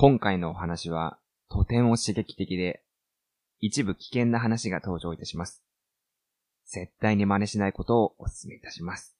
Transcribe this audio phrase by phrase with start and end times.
[0.00, 1.18] 今回のお話は
[1.50, 2.84] とても刺激的で、
[3.58, 5.64] 一部危険な話が登場いたします。
[6.66, 9.16] 絶対に真似しないことをお勧めいたします。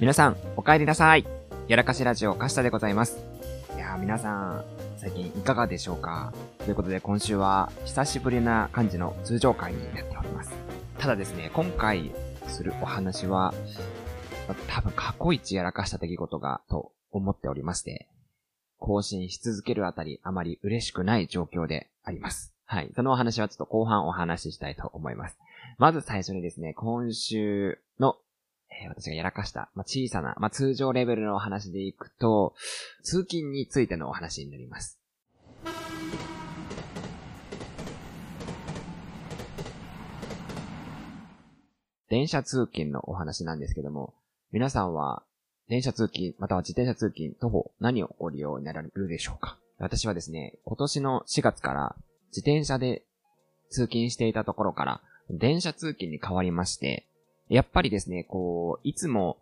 [0.00, 1.37] 皆さん、お帰りなさい。
[1.68, 3.18] やらかしラジオ、カシタでございます。
[3.76, 4.64] いやー、皆さん、
[4.96, 6.32] 最近いかがでしょうか？
[6.60, 10.54] ということで、今週は、久しぶりな感じの通常回になっております。
[10.96, 12.10] ただですね、今回
[12.46, 13.52] するお話は、
[14.68, 18.08] 多分過去一やらかした出来事が、と思っておりまして、
[18.78, 22.54] 更新し続けるあたり、あまり嬉しくない状況であります。
[22.64, 22.90] はい。
[22.96, 25.36] そのお話はちょっと後半お話ししたいと思います。
[25.76, 28.16] まず最初にですね、今週の
[28.80, 32.54] え、私がやらかした、まあ、小さな、まあ、通常レベルのお話でいくと、
[33.02, 34.98] 通勤についてのお話になります。
[42.08, 44.14] 電車通勤のお話なんですけども、
[44.52, 45.22] 皆さんは、
[45.68, 49.58] 電車通勤、または自転車通勤、徒歩、何をご利用になられるでしょうか？
[49.78, 51.96] 私はですね、今年の4月から
[52.28, 53.02] 自転車で
[53.68, 57.04] 通勤していたところから、電車通勤に変わりまして、
[57.48, 59.38] やっぱりですね、こう、いつも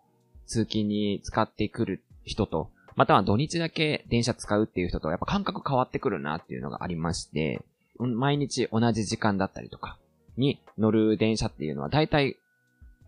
[0.47, 7.63] 通勤に使ってくる人と、または土日だけ電車使うっていう人と、やっぱ感覚変わってくるなっていうのがありまして、
[7.99, 9.99] 毎日同じ時間だったりとか
[10.37, 12.37] に乗る電車っていうのは大体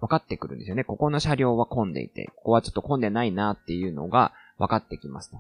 [0.00, 0.84] 分かってくるんですよね。
[0.84, 5.38] ここの車両は混んでいて、ここはちょっと混んでないなっていうのが分かってきますと。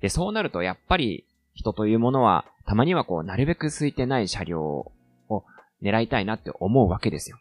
[0.00, 4.92] で、そうなるとやっぱり人というものは、たまにはこう、なるべく空いてない車両
[5.28, 5.44] を
[5.82, 7.38] 狙いたいなって思うわけですよ。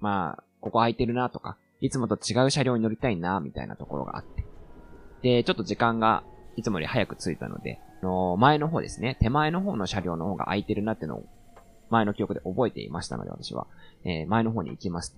[0.00, 4.44] まあ、ここ空いてるなとか、いつもと違う車両に乗りたいな、みたいなところがあって。
[5.22, 6.22] で、ちょっと時間が
[6.56, 11.24] いつもより早く着いたので、の前の方ですね、手前の方の車両の方が空いてるなってのを、
[11.90, 13.66] 前の記憶で覚えていましたので、私は、
[14.04, 15.16] えー、前の方に行きます。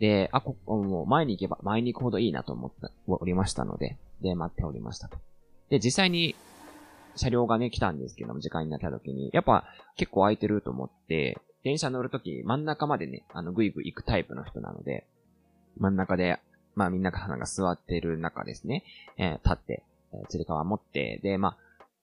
[0.00, 5.18] で、あ、ここ、もう前に行けば、前に行くほどいいなと思っておりましたので、で、待っておりましたと。
[5.68, 6.34] で、実際に、
[7.16, 9.64] 車両がね、来たんですけども、時間になった時に、やっぱ
[9.96, 15.06] 結構空いてると思って、電車乗るとき、真ん中までね、あの、ぐいぐい行くタイプの人なので、
[15.78, 16.38] 真ん中で、
[16.74, 18.84] まあみんなが座ってる中ですね、
[19.18, 19.82] えー、立って、
[20.12, 21.56] えー、つり革持って、で、ま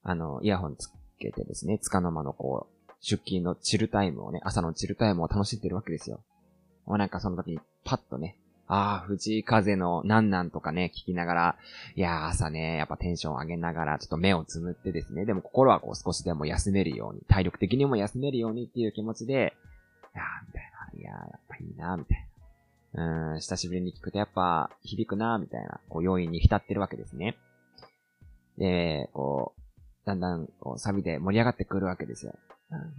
[0.03, 6.21] あ、あの、イヤホンつけてですね、つかの間のこう、出勤のチルタイムをね、朝のチルタイムを楽しんでるわけですよ。
[6.85, 8.37] もうなんかその時にパッとね、
[8.69, 11.55] ああ、藤井風のなんなんとかね、聞きながら、
[11.95, 19.55] いやー朝ね、やっぱテンション上げながら、ちょっと目をつむってですね、でも心はこう少しでも休めるように、体力的にも休めるようにっていう気持ちで、
[20.13, 22.27] いやーみたいな、いやーやっぱいいなーみたい
[22.93, 23.27] な。
[23.31, 27.37] うーん、久しぶりに聞くとやっぱ響くなーみたいな、こう要因に浸ってるわけですね。
[28.57, 29.61] で、こう、
[30.05, 32.33] だんだん、こう、サビで盛り上がってくるわけですよ。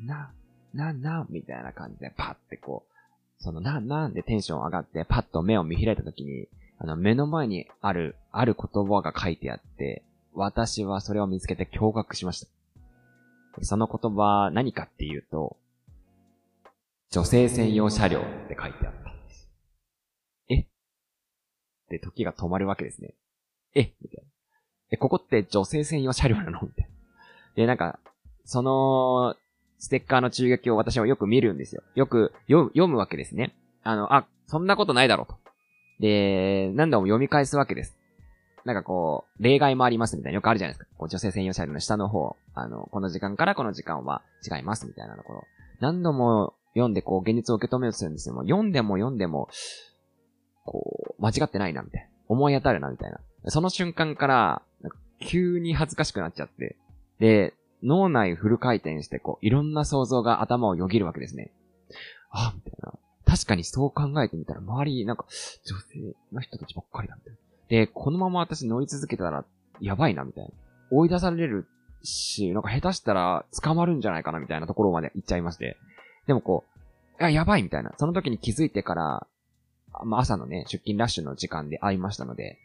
[0.05, 0.33] な、
[0.73, 2.98] な、な、みたいな感じで、パってこう、
[3.39, 10.03] その、な、なんでテンション上がって、パッと目を見開いた時に、あの、目の前にある、ある言葉が書いてあって、
[10.35, 12.49] 私はそれを見つけて驚愕しました。
[13.63, 15.57] その言葉、何かっていうと、
[17.11, 19.51] 女性専用車両って書いてあったんです。
[20.51, 20.67] え？
[21.89, 23.15] で、時が止まるわけですね。
[23.75, 23.95] え？
[24.03, 24.31] みたいな。
[24.91, 26.61] え、ここって女性専用車両なの？
[26.63, 26.91] みたいな。
[27.57, 27.99] で、なんか、
[28.45, 29.35] その、
[29.79, 31.83] ステッカーの中撃を私はよく見るんですよ。
[31.95, 33.55] よく読むわけですね。
[33.83, 35.39] あの、あ、そんなことないだろうと。
[36.01, 37.97] で、何度も読み返すわけです。
[38.65, 40.91] なんかこう、例外もありますみたいなよくあるじゃないですか。
[40.99, 45.45] こう女性専用車両の下の方、あの、この時間からこの時間は違いますみたいなところ。
[45.81, 48.35] 何度も読んでこう、現実を受け止めようとするんですよ。
[48.35, 49.49] も読んでも読んでも、
[50.65, 52.09] こう、間違ってないなみたいな。
[52.29, 53.21] 思い当たるなみたいな。
[53.47, 54.63] その瞬間から、
[55.21, 56.77] 急に恥ずかしくなっちゃって。
[57.19, 61.53] で、脳内フル回転して、こう、いろんな想像が頭をよぎるわけですね。
[62.31, 62.93] あ、みたいな。
[63.25, 65.27] 確かにそう考えてみたら、周り、なんか、
[65.65, 67.37] 女性の人たちばっかりなんだよ。
[67.69, 69.45] で、このまま私乗り続けたら、
[69.81, 70.51] やばいな、みたいな。
[70.91, 71.67] 追い出される
[72.03, 75.77] し、なんか下手したら捕まるんじゃないかな、みたいなところまで行っちゃいまして。
[76.27, 76.65] でもこ
[77.21, 77.93] う、あ、やばい、みたいな。
[77.99, 79.27] その時に気づいてから、
[80.05, 82.59] まあ、朝のね、出勤ラッシュの時間で会いましたので、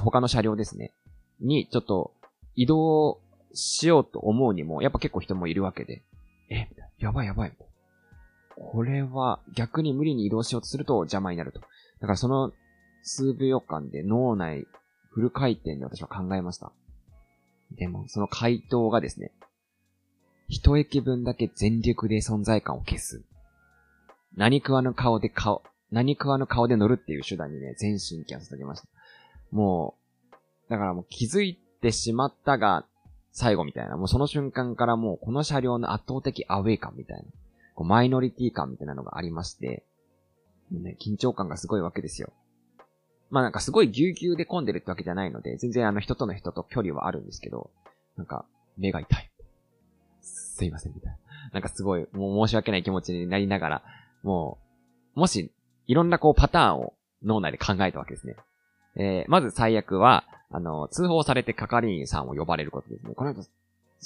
[0.00, 0.92] 他の車両ですね。
[1.40, 2.12] に、ちょっと、
[2.56, 3.20] 移動
[3.54, 6.02] しようと思うにも、やっぱ結構人もいるわけで、
[6.50, 6.68] え、
[6.98, 7.52] やばいやばい。
[8.56, 11.60] これは逆に無理に移動しようとすると邪魔になると。
[11.60, 11.66] だ
[12.02, 12.52] からその
[13.02, 14.66] 数秒間で脳内
[15.10, 16.72] フル回転で私は考えました。
[17.72, 19.32] でも、その回答がですね、
[20.48, 23.22] 一駅分だけ全力で存在感を消す。
[24.36, 28.88] 何食わぬ顔で顔、何食わぬ顔で乗るっていう手段にね、全神経を捧げました。
[29.50, 29.96] も
[30.32, 32.86] う、だからもう気づいてしまったが、
[33.38, 33.96] 最後みたいな。
[33.96, 37.22] もうその瞬間からもうこの車両の圧倒的アウェイ感みたいな。
[37.74, 39.84] こうマイノリティ感みたいなのがありまして、
[40.72, 42.32] もうね、緊張感がすごいわけですよ。
[43.30, 47.70] まあなんかすごいぎゅうぎゅうで混んでるってわけじゃないので、全然あの人との人と距離はあるんですけど、
[48.16, 48.44] なんか、
[48.76, 49.30] 目が痛い。
[50.20, 51.18] すいません、みたいな。
[51.52, 53.82] なんかすごい、もう申し訳ない気持ちになりながら、
[54.24, 54.58] も
[55.14, 55.52] う、もし、
[55.86, 58.34] いろんなこうパターンを脳内で考えたわけですね。
[58.98, 63.14] えー、まず最悪は、あの、通報されて係員さんを呼ばれることですね。
[63.14, 63.50] この人、す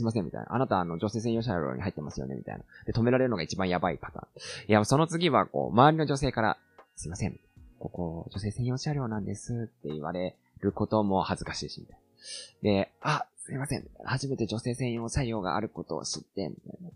[0.00, 0.54] いません、みたいな。
[0.54, 2.64] あなた、あの、女性専用車両に入ってますよね、みたいな。
[2.86, 4.70] で、止められるのが一番やばいパターン。
[4.70, 6.58] いや、その次は、こう、周りの女性から、
[6.96, 7.38] すいません、
[7.78, 12.02] ここ、女性専用車両なんですって言われることも恥ずかしいし、みたいな。
[12.62, 13.84] で、あ、すいません。
[14.04, 16.90] 初めて女性専用車両があることを知って、みたいな。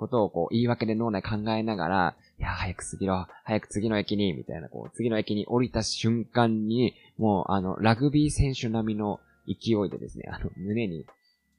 [0.00, 11.04] ことをこう言い訳で脳内考えながら、いや、早く次の、早く次の駅に、みたいな、こう、次の駅に降りた瞬間に、もう、あの、ラグビー選手並みの勢いでですね、あの、胸に、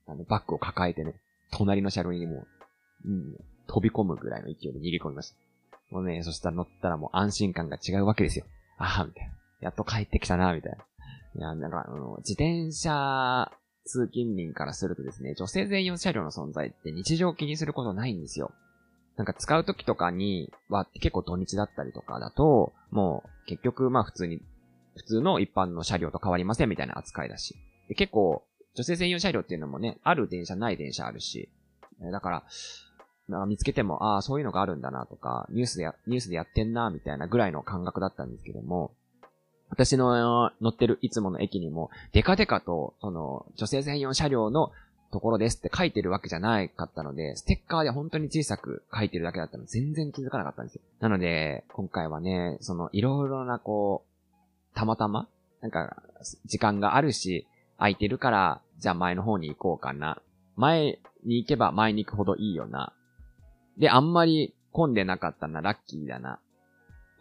[0.08, 1.14] あの、バッグを抱えてね、
[1.52, 2.48] 隣の車両にも
[3.06, 3.36] う、うん、
[3.68, 5.36] 飛び込むぐらいの勢いで逃げ込みました。
[5.92, 8.46] もうね、そしたら乗ったらもう安心感が違うわけですよ。
[8.80, 9.34] ああ、みたいな。
[9.60, 10.78] やっと帰ってきたな、みたいな。
[11.36, 13.52] いや、なんか、あの、自転車
[13.86, 18.52] 通勤民からするとですね、女性専用車両の存在って日常気にすることないんですよ。
[19.18, 24.42] なんか使う時とかには結構土日だったりとかだと、もう結局まあ普通に、
[24.96, 27.56] 普通の一般の車両と変わりませんみたいな扱いだし。
[27.88, 28.44] で結構、
[28.74, 31.50] 女性専用車両っていうのもね、ある電車ない電車あるし。
[32.12, 32.44] だか
[33.30, 38.92] ら、見つけても、ああ、そういうのがあるんだなとか、ニュースでや、ニュースでやってんな、みたいなぐらいの感覚だったんですけども、
[39.72, 44.72] 私の乗ってるいつもの駅にも、デカデカと、その、女性専用車両の
[45.12, 50.82] ところですって書いてるわけじゃないかったので、ステッカーで本当に小さく書いてるだけだったの、全然気づかなかったんですよ。
[51.00, 55.28] なので、今回はね、その、いろいろなこう、たまたま、
[55.62, 56.04] なんか、
[56.46, 57.48] 時間があるし、
[57.78, 60.22] 空いてるから、じゃあ前の方に行こうかな。
[60.56, 62.94] 前に行けば前に行くほどいいよな。
[63.78, 66.40] で、あんまり混んでなかったな、ラッキーだな。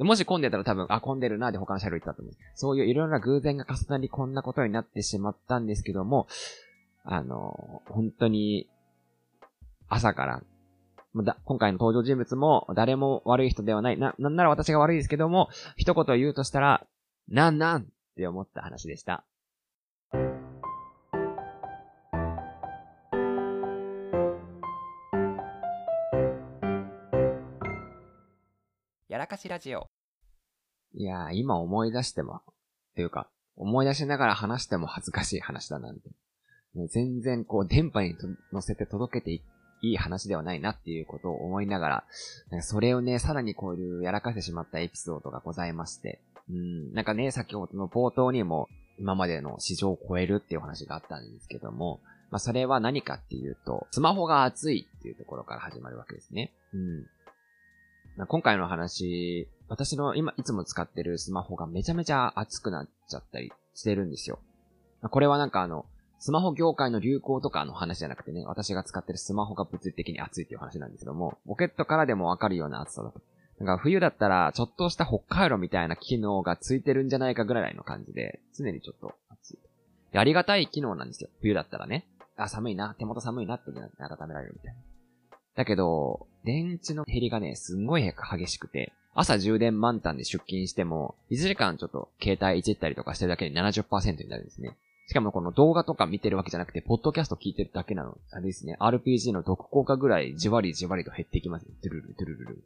[0.05, 2.35] もし混んでたら多分、あ、混んでるな、で他の車両行ったと思う。
[2.55, 6.27] そういういろいろな偶然が重なりこんなことになってしまったんですけども、
[7.05, 8.69] あの、本当に、
[9.89, 10.43] 朝から、
[11.25, 13.99] だ今回の登場人物も誰も悪い人ではない。
[13.99, 16.87] な、なんなら私が悪いですけども、一言言うとしたら、
[17.29, 17.87] なんなんっ
[18.17, 19.25] て思った話でした。
[29.31, 29.87] かしラジオ。
[30.93, 32.41] いやー、今思い出しても、っ
[32.97, 36.09] ていうか、思い出しながら話しても恥ずかしい話だなんて。
[36.75, 38.17] ね、全然こう、電波に
[38.53, 39.43] 乗せて届けてい
[39.83, 42.05] い話ではないなっていうことを思いなが
[42.51, 48.67] ら、それをね、さらにこういうやらかしてしまったエピソードがございまして、うん、なんかね、先ほどの冒頭にも、
[48.99, 52.01] 今までの市場を超えるっていう話があったんですけども、
[52.31, 56.53] まあ、それは何かっていうと、スマホが熱いっていうところから始まるわけですね。
[56.73, 57.07] うん。
[58.17, 64.39] ま、今回の話、私の今、いつも使ってるスマホがめちゃめちゃ熱くなっちゃったりしてるんですよ。
[65.01, 65.87] ま、これはなんかあの、
[66.19, 73.21] スマホ業界の流行とかの話じゃなくてね、私が使ってるスマホが物理的に熱いっていう話なんですけども、ポケットからでもわかるような熱さだと。
[73.59, 79.59] なんか冬だったら、ちょっとした北海道みたいな機能がついてるんじゃないかぐらいの感じで、常にちょっと熱い。
[80.15, 81.31] ありがたい機能なんですよ。
[81.41, 82.07] 冬だったらね。
[82.37, 84.81] あ、寒いな、手元寒いなって温められるみたいな。
[85.57, 94.77] だけど、電池の減りがね、すんごい激しくて、朝充電満タンで出勤しても、1時間ちょっと携帯いじったりとかしてるだけで70%になるんですね。
[95.09, 98.17] しかもこの動画とか見てるわけじゃなくて、ポッドキャスト聞いてるだけなの。
[98.31, 98.77] あれですね。
[98.79, 101.67] RPG の毒効果ぐらいじわりじわりと減っていきます。
[101.67, 102.65] トゥルルトゥルルル。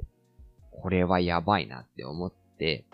[0.70, 2.84] これはやばいなって思って、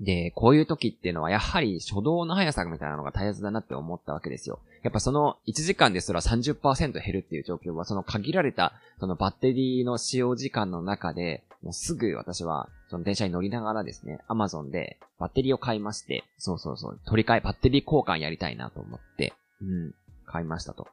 [0.00, 4.60] で、こういう時っていうのはやはり初動の速さみたいなのが大切だなって思ったわけですよ。
[4.86, 20.86] やっぱその1時間ですら30%減るっていう状況はその限られたそのバッテリーの使用時間の中でもうすぐ私はその電車に乗りながらですね、アマゾンでバッテリーを買いまして、そうそうそう、取り替え、バッテリー交換やりたいなと思って、うん、買いましたと。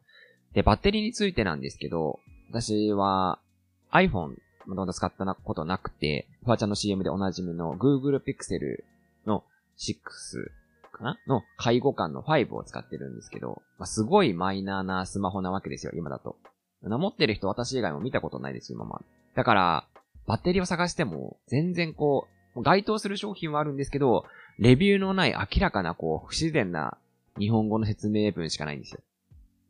[0.55, 2.19] で、バッテリーについてなんですけど、
[2.49, 3.37] 私は
[3.91, 8.83] iPhone まだ使ったことなくて、フワちゃんの CM でおなじみの Google Pixel
[9.27, 9.43] の
[9.77, 9.93] 6
[10.93, 16.37] かなの介護官の5を使ってるんですけど、まあ、すごいマイナーなスマホなわけですよ、今だと。
[16.81, 19.05] 持ってる人私以外も見たことないです、今まで。
[19.35, 19.87] だから、
[20.27, 24.25] バッテリーを探しても、全然こう、該当する商品はあるんですけど、
[24.59, 26.97] レビューのない明らかなこう、不自然な
[27.39, 28.99] 日本語の説明文しかないんですよ。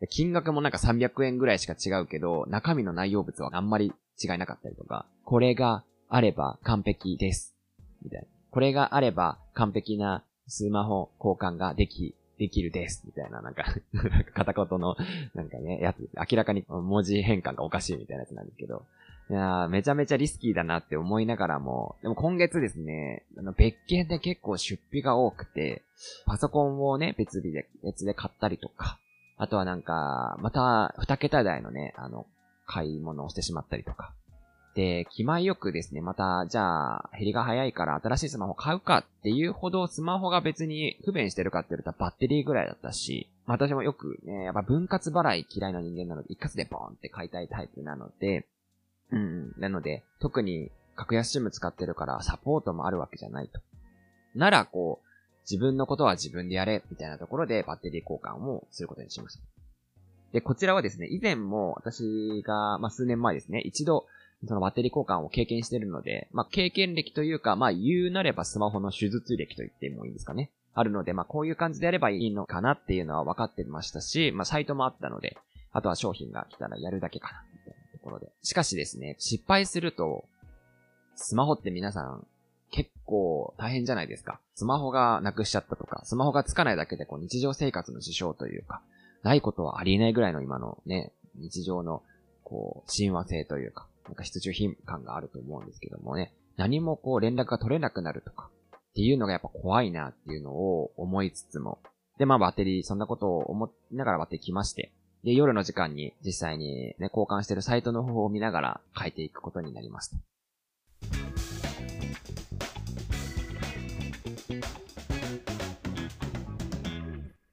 [0.10, 7.56] 金額もなんか300円ぐらいしか違うけど、中身の内容物はあんまり違いなかったりとか、これがあれば完璧です。
[8.04, 8.28] みたいな。
[8.52, 13.64] これがあれば完璧なスマホ交換ができできるです、みたいな、なんか
[14.34, 14.96] 片言の、
[15.34, 16.10] なんかね、やつ。
[16.30, 18.86] 明らかに文字変換がおかしいみたいなやつなんですけど、
[19.30, 25.84] いやめちゃめちゃリスキーだなって思いながらも、でも今月ですね、あの、別件で結構出費が多くて、
[26.26, 29.00] パソコンをね、別日で、別で買ったりとか、
[29.38, 32.26] あとはなんか、また、二桁台のね、あの、
[32.66, 34.14] 買い物をしてしまったりとか。
[34.76, 48.48] で、気前よくですね、また、じゃあ、減りが早いから新しいスマホ買うかっていうほどスマホが別に不便してるかって言ったらバッテリーぐらいだったし、私もよくね、やっぱ分割払い嫌いな人間なので、一括でボーンって買いたいタイプなので、
[49.12, 53.62] うん、なので、特に格安シム使ってるからサポートもあるわけじゃないと。
[54.34, 55.08] なら、こう、
[55.50, 59.44] 自分のことは自分でやれ、みたいなところでバッテリー交換をすることにしました。
[60.32, 64.08] で、こちらはですね、以前も私が、まあ、数年前ですね、一度、
[64.48, 70.52] そのバッテリー交換を経験してるので、まあ、経験歴というか、まあ、言うなればスマホの手術歴と言ってもいいんですかね。
[70.74, 75.38] あるので、まあ、こういう感じでやればいいのかなっていうのは分かってましたし、まあ、サイトもあったので、
[75.72, 78.32] あとは商品が来たらやるだけかな、みたいなところで。
[78.42, 80.26] しかしですね、失敗すると、
[81.16, 82.26] スマホって皆さん、
[82.72, 84.40] 結構大変じゃないですか。
[84.56, 88.82] スマホがなくしちゃったとか、スマホがつかないだけでこう日常生活の支障というか、
[89.22, 92.02] ないことはありえないぐらいの今のね、日常の
[92.44, 101.80] こう、親和性というか、なんか必需品感があると思うんですけどもね、何もこう連絡が取れなくなるとか、っていうのがやっぱ怖いなっていうのを思いつつも、
[102.20, 104.92] で、まあバッテリー、そんなことを思いながらバッテリー来まして、
[105.24, 110.18] で、夜の時間に実際にね、交換してるサイトの方を見ながら変えていくことになりました。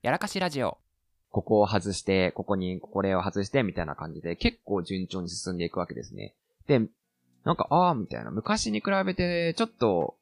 [0.02, 0.78] やらかしラジオ。
[1.30, 6.34] ここを外して、ここにこれを外して、みたいな感じで結構順調に進んでいくわけですね。
[6.66, 6.80] で、
[7.44, 8.30] なんか、ああ、みたいな。
[8.30, 10.16] 昔に比べて、ちょっと、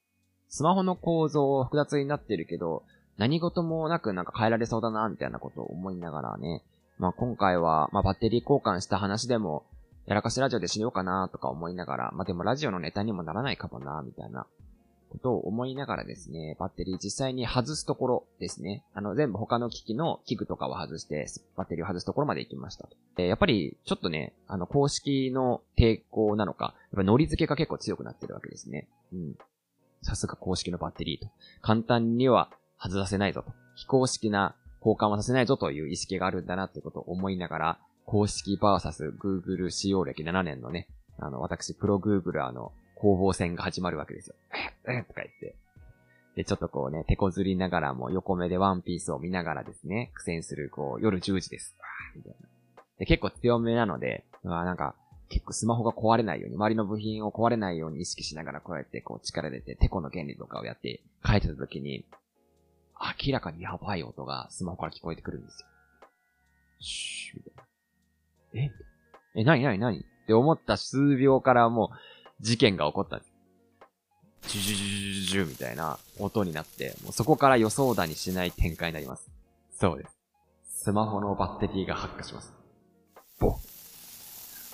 [0.48, 2.84] スマホの構造複雑になってるけど、
[3.16, 6.62] 何事もなくなんか変えられそうだな、みたいなことを思いながらね。
[6.98, 9.64] まあ今回は、まあバッテリー交換した話でも、
[10.06, 14.46] やらかしラジオでしようかな、とか思いながら、まあでもラジオのネタにもならないかもな、みたいな
[15.08, 18.84] ことを思いながらですね、バッテリー実際に外すところですね。
[18.94, 22.88] あの、全部他の機器の器具とかを外して、バッテリーを外すところまで行きました。
[23.16, 28.88] で、やっぱり、ちょっとね、あの、公式の抵抗なのか、やっぱ乗り付けが結構強くなってるわけですね。
[29.12, 29.34] うん。
[30.02, 31.30] さすが公式のバッテリーと。
[31.60, 33.52] 簡単には外させないぞと。
[33.74, 40.88] 非公式な交換はさせないぞという意識があるんだなってことを思いながら、公式バーサス Google 使用歴7年のね、
[41.18, 44.34] あの、私、プロ Googler の攻防戦が始まるわけですよ。
[44.88, 45.56] えとか言って。
[46.36, 51.74] で、ちょっとこうね、手こずりながらも横目でワンピースを見ながらですね、苦戦する、こう、夜10時です。
[52.16, 52.48] みたいな。
[52.98, 54.94] で、結構強めなので、なんか、
[55.28, 62.06] 結構スマホが壊れないように、周りの部品を壊れないように意識しながらこうやってこう力入れて、テコの原理とかをやって書いてた時に、
[63.26, 65.66] 明らかにやばい音がスマホから聞こえてくるんですよ。
[66.80, 68.74] シューみたいな。
[69.34, 70.00] ええ、なになになに？
[70.00, 71.96] って思った数秒からもう、
[72.40, 73.32] 事件が起こったんです。
[74.48, 79.30] ジュジュジュジュジュみたいな音になって、もうそこから予想だにしない展開になります。
[79.78, 80.18] そうです。
[80.84, 82.52] スマホのバッテリーが発火します。
[83.40, 83.56] ボ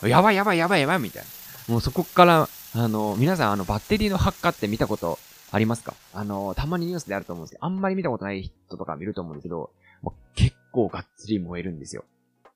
[0.07, 1.23] やばいやばいやばいやばいみたい
[1.69, 1.73] な。
[1.73, 5.19] もうそこから、あの、皆さんあのバッテリーの発火って見たこと
[5.51, 9.71] ありますかあの、たまにニュースであると思うんですけど、あんまり見たことない人とか見ると思うんですけど、
[10.03, 12.05] もう結構がっつり燃えるんですよ。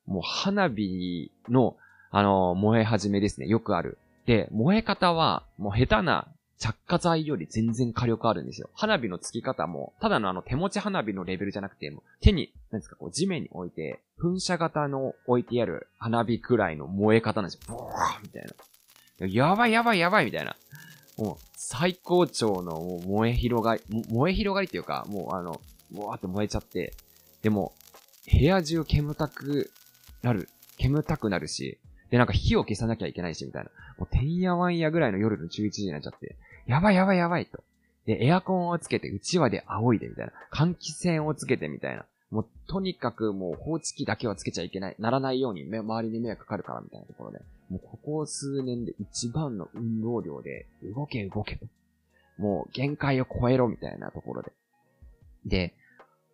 [0.07, 1.77] もう花火の、
[2.11, 3.47] あの、燃え始めですね。
[3.47, 3.99] よくある。
[4.29, 8.69] で、燃え方は、もう下手な着火剤より全然火力あるんですよ。
[8.75, 17.75] 花火のつき方も、ただのあの手持ち花火のレベルじゃなくて、も手に、なんですか、こう地面に置いて、噴射型の置いてある花火くらいの燃え方なんですよ。
[17.75, 18.47] ボーみたい
[19.19, 19.27] な。
[19.27, 20.55] やばいやばいやばいみたいな。
[21.17, 25.53] もう、最高潮の燃え広がり、燃え広がりっていうか、もうあの、
[25.95, 26.93] わーって燃えちゃって、
[27.41, 27.73] でも、
[28.31, 29.71] 部屋中煙たく
[30.21, 31.79] なる、煙たくなるし、
[32.11, 33.71] で、なんか火を消さなきゃいけないし、みたいな。
[33.99, 36.37] もう、てんやわんやぐらいの夜の11時になっちゃって、
[36.67, 37.63] やばいやばいやばいと。
[38.07, 40.33] で、エアコンをつけて、うちわで仰いで、みたいな。
[40.51, 42.07] 換気扇をつけて、みたいな。
[42.31, 44.97] もう、とにかくもう、放置機だけはつけちゃいけない。
[44.99, 47.41] ならないように、周りに迷惑かかるから、みたいなところで。
[47.69, 51.67] もう、ここ数年で一番の運動量で、動け動けと。
[52.39, 54.53] もう、限界を超えろ、みたいなところで。
[55.45, 55.75] で、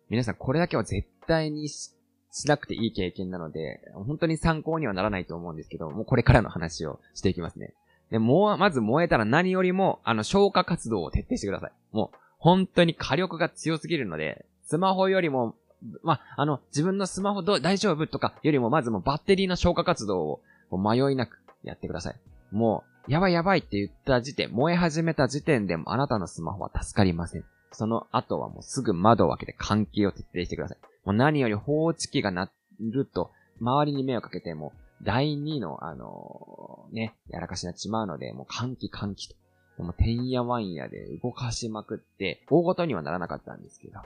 [0.09, 1.91] 皆さんこれだけは絶対にし
[2.35, 7.73] しなくていい経験なので、本当に参考にはならないと思うんですけど、もうこれからの話をしていきますね。
[8.11, 11.71] で、もう、まず燃えたら何よりも、あの、消火活動を徹底してください。
[11.93, 15.55] もう、本当に火力が強すぎるので、スマホよりも、
[16.03, 22.15] まあ、の、自分のスマホど大丈夫とかよりも、まずもうバッテリーの消火活動を迷いなくやってください。
[22.51, 27.45] もう、やばいやばいって言った時点、燃え始めた時点でもあなたのスマホは助かりません。
[27.71, 30.77] その後はもうすぐ窓を開けて換気を徹底してください。
[31.05, 33.31] もう何より放置器が鳴ると、
[33.61, 39.35] 周りに迷惑かけても、第2の、あのー、ね、やらかしになってしまうので、もう換気換気と。
[39.77, 43.99] もうてんやわんやで動かしまくって、大ごとにはならなかったんですけど。
[43.99, 44.05] は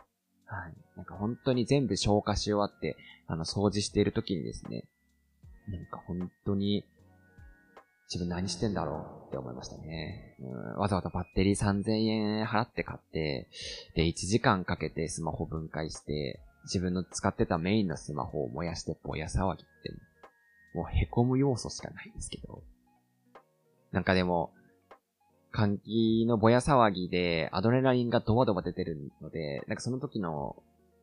[0.68, 0.74] い。
[0.96, 4.86] なんか本当に全部消化し終わって、あの、掃除している時にですね、
[5.68, 6.86] なんか本当に、
[8.12, 10.36] 自分何してんだろうって思いましたね。
[10.40, 13.48] うん、わざわざバッテリー3000円払って買って、
[13.94, 19.92] で、1時間かけてスマホ分解して、自分の使ってたメインのスマホを燃やしてぼや騒ぎって、
[20.74, 22.64] もう凹む要素しかないんですけど。
[23.92, 24.52] なんかでも、
[25.52, 30.56] 換気のぼや騒ぎでアドレナリンがドバドバ出てるので、なんかその時の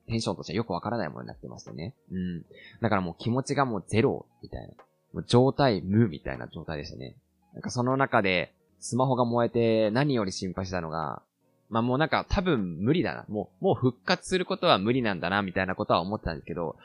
[0.06, 1.94] テンションとしてはよくわからないものになってましたね。
[2.12, 2.42] うん。
[2.80, 4.68] だからもう気持ちがもうゼロみたいな。
[5.12, 7.16] もう状態無みたいな状態でしたね。
[7.54, 11.22] なんかその中で、スマホが燃えて何より心配したのが、
[11.68, 13.25] まあもうなんか多分無理だな。
[13.28, 16.76] もう、もう復活することは無理なんだな、みたいなことは思ってたんですけど、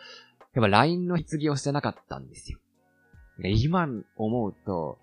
[0.53, 2.59] やっぱ LINE の棺をしてなかったんですよ。
[3.43, 4.99] 今思うと、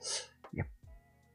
[0.52, 0.68] やっ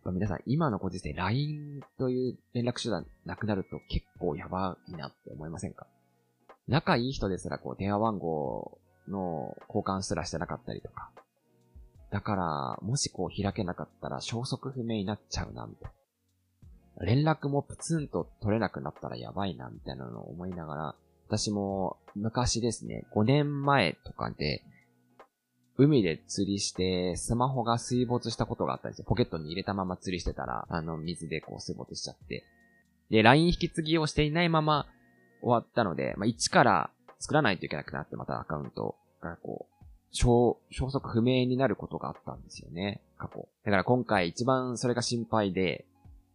[0.03, 5.87] ぱ皆さん今のご時世 LINE という連絡手段なくなると結構やばいなって思いませんか？
[6.67, 8.77] 仲いい人ですらこう電話番号
[9.09, 11.09] の交換すらしてなかったりとか。
[12.11, 15.91] だから、もしこう開けなかったら消息不明になっちゃうな、みたいな。
[17.05, 20.95] 連絡もプツンと取れなくなったらやばいな、みたいなのを思いながら、
[21.27, 24.63] 私も昔ですね、5年前とかで、
[25.75, 29.05] 海で釣りして、スマホが水没したことがあったんですよ。
[29.07, 32.43] ポケットに入れたまま釣りしてたら、あの、水でこう水没しちゃって。
[33.09, 34.85] で、LINE 引き継ぎをしていないまま
[35.41, 39.73] 終わったので、まあ、一から作らないといけなくなって、またアカウントがこう、
[40.11, 43.47] 消、消息不明になることがあったんですよね、過去。
[43.65, 45.85] だから今回一番それが心配で、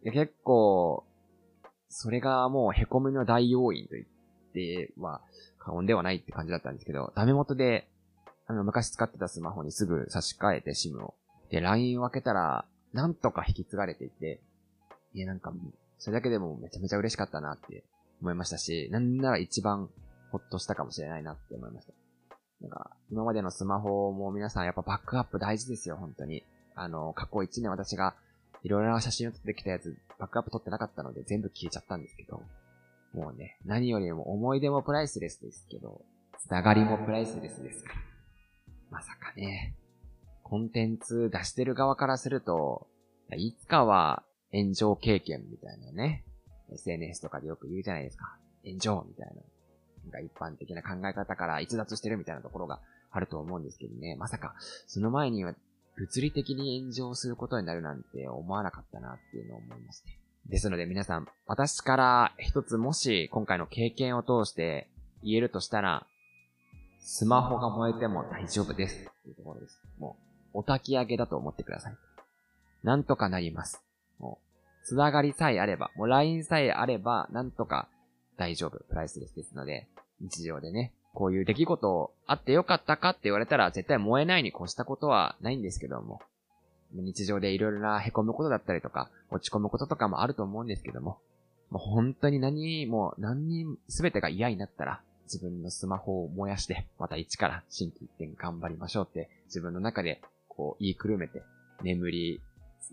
[0.04, 1.04] 結構、
[1.88, 4.06] それがもう凹みの大要因と言っ
[4.52, 5.20] ては
[5.58, 7.88] 過言ではないって感じだったんですけど、ダメ元で、
[8.46, 11.14] あの、昔使ってたスマホにすぐ差し替えて SIM を。
[11.50, 14.40] で、LINE を開けたら、なんとか引き継がれていて、
[15.14, 15.52] いや、なんか、
[15.98, 17.84] それだけでもめちゃめちゃ嬉しかったなって
[18.20, 19.90] 思いましたし、なんなら一番
[20.30, 21.92] ほっとしたかもしれないなって思いました。
[22.60, 26.44] なんか、今までのスマホも皆さんやっぱバックアップ大事ですよ、本当に。
[26.74, 28.14] あの、過去1年私が
[28.62, 32.42] いろいろな写真を撮ってきたやつ、バックアップ撮ってなかったので全部消えちゃったんですけど、
[33.14, 36.02] もうね、何よりも思い出もプライスレスですけど、
[36.38, 37.94] つながりもプライスレスですから。
[38.90, 39.74] まさかね、
[40.42, 42.86] コンテンツ出してる側からすると、
[43.36, 46.24] いつかは炎上経験みたいなね、
[46.72, 48.36] SNS とかでよく言うじゃないですか。
[48.64, 49.42] 炎上みたいな。
[50.10, 54.16] が一般的な考え方から逸脱してるみたいなところがあると思うんですけどね。
[54.16, 54.54] まさか、
[54.86, 55.54] その前には
[55.98, 60.10] 物理的に炎上することになるなんて思わなかったなっていうのを思いまして。
[60.46, 64.88] ですので皆さん、私から一つもし今回の経験を通して
[65.22, 66.06] 言えるとしたら、
[67.00, 68.94] スマホが燃えても大丈夫です。
[68.94, 69.80] っていうところです。
[69.98, 70.16] も
[70.54, 71.96] う、お焚き上げだと思ってください。
[72.82, 73.82] なんとかなります。
[74.18, 77.88] もう、つながりさえあれば、もう LINE さえあれば、なんとか
[78.36, 79.88] 大丈夫、プライスレスですので、
[80.20, 86.20] 日常でね、こういう出来事あってよかったかって言われたら絶対燃えないに越したことはないんですけども、
[86.92, 91.18] 日常でいろいろな凹むことだったりとか、落ち込むこととかもあると思うんですけども、
[91.70, 101.42] もう本当に何も、何に全てが嫌になったら、自分のスマホを燃やして、また一から新規一点頑張りましょうって、自分の中でこう言いくるめて、
[101.82, 102.40] 眠り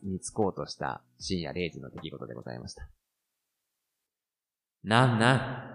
[0.01, 2.87] につこうとした深夜0時の出来事でございました。
[4.83, 5.74] なんなん？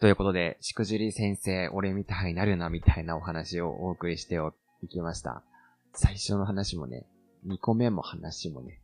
[0.00, 4.38] ということで、しくじり先生、俺みたいになるな、みたいなお話をお送りして
[4.80, 5.42] いきました。
[5.92, 7.04] 最初の話もね、
[7.48, 8.80] 2個目も話もね、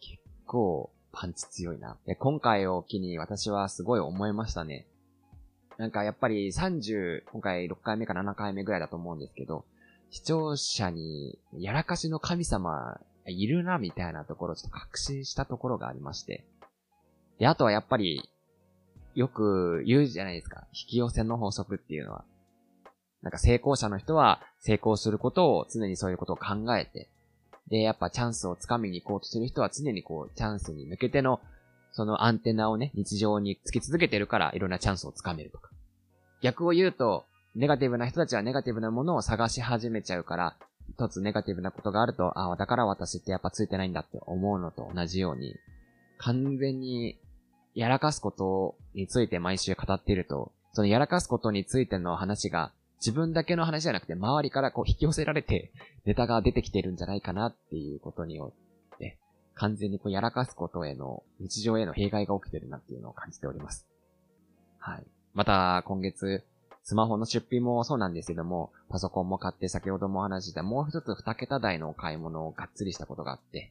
[0.00, 1.98] 結構パンチ強いな。
[2.18, 4.86] 今回を機に私はすごい思いましたね。
[5.76, 9.66] なんかやっぱり30、今回6回目か7回目ぐらいだと思うんですけど、
[10.10, 16.46] 視聴者に、やらかしの神様、いるな、みたいなところちょっと確信したところがありまして。
[17.38, 18.30] で、あとはやっぱり、
[19.14, 20.66] よく言うじゃないですか。
[20.72, 22.24] 引き寄せの法則っていうのは。
[23.22, 27.08] なんか成功者の人は成功することを常にそういうことを考えて、
[27.68, 31.40] で、やっぱチャンスをつかみに行こうとする人は常にこう、チャンスに向けての、
[31.92, 35.70] そのアンテナをね、日常につき続けてるから、いろんなチャンスをつかめるとか。
[36.42, 40.56] 逆を言うと、ネガティブな人たちはネガティブなものを探し始めちゃうから、
[40.90, 45.54] 一つネガティブなことがあると、ああ、だから私ってやっぱついてないんだって思うのと同じように、
[46.18, 47.18] 完全に
[47.74, 55.72] やらかすことについて毎週語っていると、そのやらかすことについての話が自分だけの話じゃなくて、周りからこう引き寄せられて、
[56.04, 58.52] ネタが出てきてるんじゃないかなっていうことによ
[58.94, 59.18] って、
[59.54, 63.86] 完全にこうやらかすことへの、日常への弊害が起きてるなっていうのを感じております。
[64.78, 65.06] はい。
[65.32, 66.44] また、今月、
[66.82, 73.70] スマホの出費もそうなんですけども、パソコンも買って先ほどもお話したもう一つ二桁台の買い物をがっつりしたことがあって、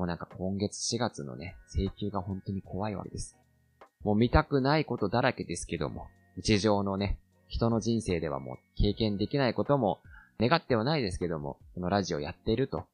[0.00, 3.36] もうなんか今月4月のね、請求が本当に怖いわけです。
[4.02, 6.06] もう見たくないことだらけですけども、
[6.38, 10.00] 日常のね、人の人生ではもう経験できないことも
[10.40, 12.86] 願ってはないですけども、このラジオやっていると、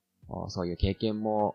[0.49, 1.55] そういう経験も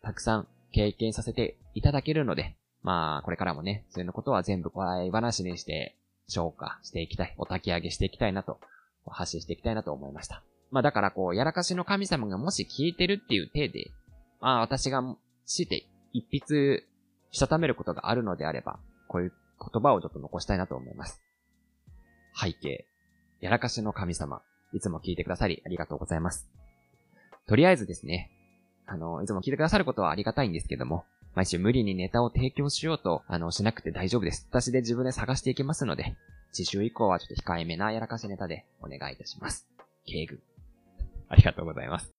[0.00, 2.54] たくさん経験させていただけるので、
[2.84, 5.96] まあ、これからもね、そういうことは全部笑い話にして
[6.28, 8.60] 消化していきたい、お焚き上げしていきたいなと、
[9.08, 10.44] 発信していきたいなと思いました。
[10.70, 13.90] まあだからこう、やらかしの神様がもし聞いてるっていう体で、
[14.44, 15.02] まあ私が
[15.46, 16.84] して一筆
[17.30, 18.78] したためることがあるのであれば、
[19.08, 21.22] こういう言葉をちょっと残したいなと思います。
[22.38, 22.84] 背景。
[23.40, 24.42] やらかしの神様。
[24.74, 26.46] いつも聞いてくださりありがとうございます。
[27.48, 28.30] とりあえずですね、
[28.86, 31.04] あの、いつも聞いてくださることはありがたいんですけども、
[31.34, 34.46] 毎週無理にネタを提供しようと、あの、しなくて大丈夫です。
[34.50, 36.16] 私で自分で探していきますので、
[36.52, 39.66] 次週以降はちょっと控えめなやらかしネタでお願いいたします。
[40.04, 40.40] 敬具。
[41.30, 42.13] ありがとうございます。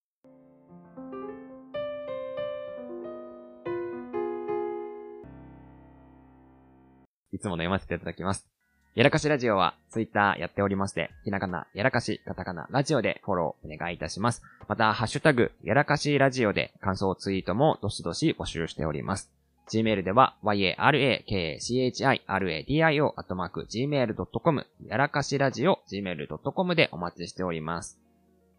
[7.36, 8.48] いつもの読ませていただきます。
[8.95, 14.41] やらかしラジオは、ツイッターやっておりまして、ひなかな、やらかし、カタカナ、ラジオでフォローお願いいたします。
[14.69, 19.30] また、ハッシュタグ、やらかしラジオで感想ツイートもどしどし募集しております。
[19.67, 28.00] Gmail では、yarakachiradio、アットマーク、gmail.com、やらかしラジオ、gmail.com でお待ちしております。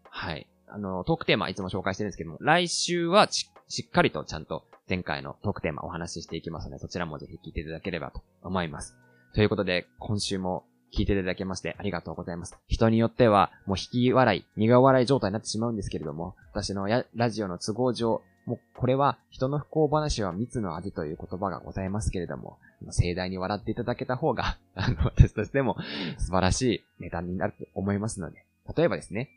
[0.03, 0.45] はい。
[0.67, 3.49] あの、トークテーマいつも紹介してるんですけども、来週はし
[3.87, 8.95] っかりとちゃんと前回のトークテーマお話ししていきますので、そちらもぜひ聞いていただければと思います。
[9.33, 10.63] ということで、今週も
[10.95, 12.57] 聞いていただけましてありがとうございます。
[12.67, 22.57] 人によっては、もう引き笑い、苦笑い状態になってしまうんですけれども、私のラジオの都合上、もうこれは人の不幸話は蜜の味という言葉がございますけれども、
[22.91, 25.75] 盛大に笑っていただけた方が、 あの、私としても
[26.17, 28.45] 素晴らしいネタになると思いますので、
[28.75, 29.29] 例えばですね、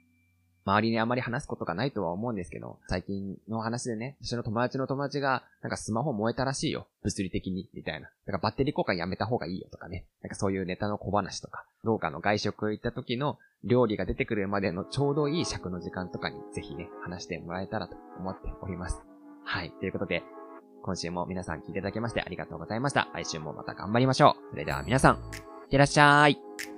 [0.64, 6.86] 周りにあまり話すことがないとは思うんですけど、最近の話でね、私の友達の友達が、なんかスマホ燃えたらしいよ。
[7.02, 8.08] 物理的に、みたいな。
[8.26, 10.04] だからバッテリー交換やめた方がいいよとかね。
[10.22, 19.00] なんかそういうネタの小話とか、どうかの外食行った時の料理が出てくるまでのちょうどいい尺の時間とかに、ぜひね、話してもらえたらと思っております。
[19.44, 19.72] はい。
[19.80, 20.22] ということで、
[20.82, 23.08] 今週も皆さん聞いていただきましてありがとうございました。
[23.14, 24.50] 来週もまた頑張りましょう。
[24.50, 26.69] それでは皆さん、いってらっしゃい。